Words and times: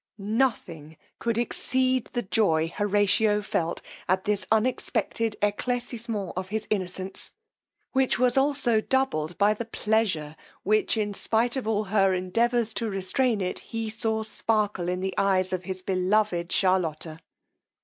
Nothing 0.17 0.97
could 1.19 1.37
exceed 1.37 2.09
the 2.13 2.23
joy 2.23 2.73
Horatio 2.75 3.43
felt 3.43 3.83
at 4.09 4.23
this 4.23 4.47
unexpected 4.51 5.35
eclaircisement 5.43 6.33
of 6.35 6.49
his 6.49 6.65
innocence, 6.71 7.33
which 7.91 8.17
was 8.17 8.35
also 8.35 8.81
doubled 8.81 9.37
by 9.37 9.53
the 9.53 9.63
pleasure 9.65 10.35
which, 10.63 10.97
in 10.97 11.13
spight 11.13 11.55
of 11.55 11.67
all 11.67 11.83
her 11.83 12.15
endeavours 12.15 12.73
to 12.73 12.89
restrain 12.89 13.41
it, 13.41 13.59
he 13.59 13.91
saw 13.91 14.23
sparkle 14.23 14.89
in 14.89 15.01
the 15.01 15.13
eyes 15.19 15.53
of 15.53 15.65
his 15.65 15.83
beloved 15.83 16.51
Charlotta. 16.51 17.19